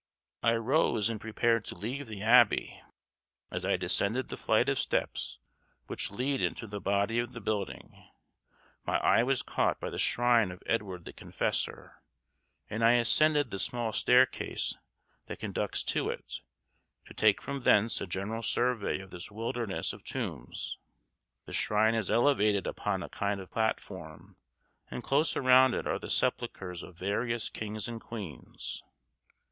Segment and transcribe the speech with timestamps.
[0.41, 2.81] I rose and prepared to leave the abbey.
[3.51, 5.37] As I descended the flight of steps
[5.85, 8.09] which lead into the body of the building,
[8.83, 12.01] my eye was caught by the shrine of Edward the Confessor,
[12.67, 14.75] and I ascended the small staircase
[15.27, 16.41] that conducts to it,
[17.05, 20.79] to take from thence a general survey of this wilderness of tombs.
[21.45, 24.35] The shrine is elevated upon a kind of platform,
[24.89, 28.81] and close around it are the sepulchres of various kings and queens.